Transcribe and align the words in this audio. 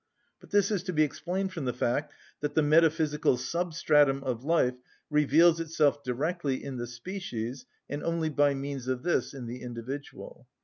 But 0.39 0.49
this 0.49 0.71
is 0.71 0.81
to 0.85 0.93
be 0.93 1.03
explained 1.03 1.53
from 1.53 1.65
the 1.65 1.73
fact 1.73 2.11
that 2.39 2.55
the 2.55 2.63
metaphysical 2.63 3.37
substratum 3.37 4.23
of 4.23 4.43
life 4.43 4.73
reveals 5.11 5.59
itself 5.59 6.01
directly 6.01 6.63
in 6.63 6.77
the 6.77 6.87
species 6.87 7.67
and 7.87 8.01
only 8.03 8.29
by 8.29 8.55
means 8.55 8.87
of 8.87 9.03
this 9.03 9.31
in 9.35 9.45
the 9.45 9.61
individual. 9.61 10.47